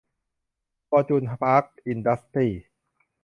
[0.87, 2.51] ฟอร์จูน พาร์ท อินดัสตรี้